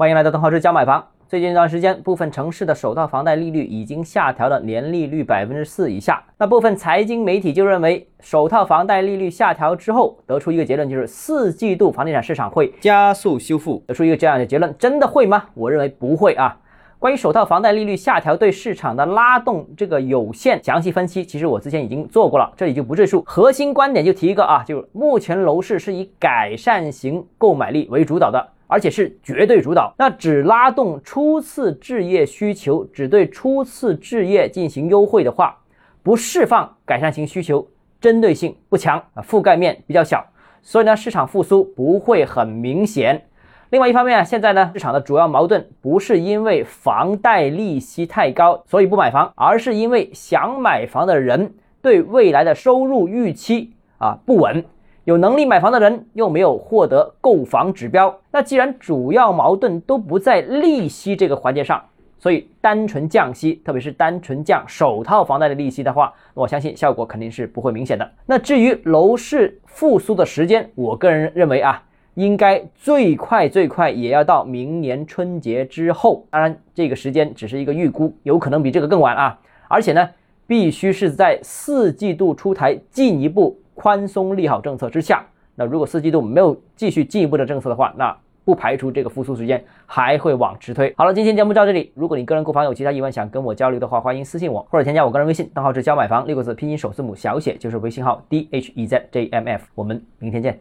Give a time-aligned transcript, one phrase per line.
[0.00, 1.06] 欢迎来到邓浩之教买房。
[1.28, 6.24] 最近一段时间，部分城市的首套房贷利率已经下调了年利率百分之四以下。
[6.38, 13.84] 那部分财经媒体就认为，首套房贷利率下调之后，得出一个结论，就是四季度房地产市场会加速修复。
[13.86, 15.44] 得出一个这样的结论，真的会吗？
[15.52, 16.56] 我认为不会啊。
[16.98, 23.22] 关于首套房贷利率下调对市场的拉动，这个有限详细分析，其实我之前已经做过了，这里就不赘述。
[23.26, 28.48] 核心观点就提一个啊，就是目前楼市是以改善型购买力为主导的。
[28.70, 35.58] 而且是绝对主导，那只拉动初次置业需求，只对初次置业进行优惠的话，
[36.04, 37.66] 不释放改善型需求，
[38.00, 40.24] 针对性不强啊，覆盖面比较小，
[40.62, 43.26] 所以呢，市场复苏不会很明显。
[43.70, 54.64] 另外一方面啊，现在呢，市场的主要矛盾不是因为房贷利息太高，所以不买房，而是因为想买房的人对未来的收入预期啊不稳。
[55.04, 61.82] 有能力买房的人又没有获得购房指标，那既然主要矛盾都不在利息这个环节上，
[62.18, 68.08] 所以单纯降息，特别是单纯降首套房贷的利息的话，我相信效果肯定是不会明显的。
[68.26, 71.82] 那至于楼市复苏的时间，我个人认为啊，
[72.14, 76.26] 应该最快最快也要到明年春节之后。
[76.28, 79.38] 当然，这个时间只是一个预估，有可能比这个更晚啊。
[79.66, 80.10] 而且呢，
[80.46, 83.58] 必须是在四季度出台进一步。
[83.80, 88.14] 宽松利好政策之下，那如果四季度没有继续进一步的政策的话，那
[88.44, 90.92] 不排除这个复苏时间还会往迟推。
[90.98, 91.90] 好了，今天节目到这里。
[91.94, 99.64] 如果你个人购房有其他疑问想跟我交流的话，欢迎私信我或者添加我个人微信，账号是教买房六个字拼音首字母小写就是微信号 d h e z j m f。
[99.74, 100.58] 我们明天见。